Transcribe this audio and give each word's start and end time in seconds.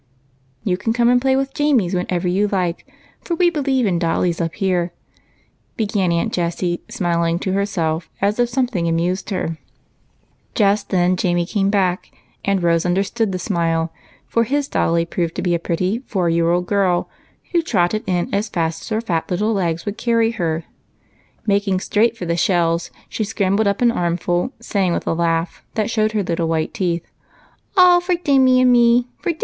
"You 0.63 0.77
can 0.77 0.93
come 0.93 1.09
and 1.09 1.21
play 1.21 1.35
with 1.35 1.53
Jamie's 1.53 1.93
whenever 1.93 2.27
you 2.27 2.47
like, 2.47 2.87
for 3.23 3.35
we 3.35 3.51
believe 3.51 3.85
in 3.85 3.99
dollies 3.99 4.41
up 4.41 4.55
here," 4.55 4.93
began 5.77 6.11
Aunt 6.11 6.33
Jessie, 6.33 6.81
smiling 6.89 7.37
to 7.37 7.51
herself 7.51 8.09
as 8.19 8.39
if 8.39 8.49
something 8.49 8.87
amused 8.87 9.29
her. 9.29 9.59
Just 10.55 10.89
then 10.89 11.15
Jamie 11.15 11.45
came 11.45 11.69
back, 11.69 12.09
and 12.43 12.63
Rose 12.63 12.83
understood 12.83 13.29
UNCLE 13.29 13.29
ALEC'S 13.35 13.49
ROOM. 13.51 13.85
63 13.85 13.85
the 13.85 13.85
smile, 13.85 13.93
for 14.25 14.43
his 14.45 14.67
dolly 14.67 15.05
proved 15.05 15.35
to 15.35 15.43
be 15.43 15.53
a 15.53 15.59
pretty 15.59 15.99
four 16.07 16.27
year 16.29 16.45
old 16.49 16.63
little 16.63 16.67
girl, 16.81 17.09
who 17.51 17.61
trotted 17.61 18.03
in 18.07 18.33
as 18.33 18.49
fast 18.49 18.81
as 18.81 18.89
her 18.89 19.01
fat 19.01 19.29
legs 19.39 19.85
would 19.85 19.99
carry 19.99 20.31
her, 20.31 20.63
and, 20.63 20.63
making 21.47 21.79
straight 21.79 22.17
for 22.17 22.25
the 22.25 22.35
shells, 22.35 22.89
scrambled 23.11 23.67
up 23.67 23.83
an 23.83 23.91
armful, 23.91 24.51
saying, 24.59 24.93
with 24.93 25.05
a 25.05 25.13
laugh 25.13 25.63
that 25.75 25.91
showed 25.91 26.13
her 26.13 26.23
little 26.23 26.47
white 26.47 26.73
teeth, 26.73 27.05
—"All 27.77 28.01
for 28.01 28.15
Dimmy 28.15 28.61
and 28.63 28.71
me, 28.71 29.03
for 29.19 29.29
Dinuny 29.29 29.29
and 29.33 29.37
me 29.37 29.39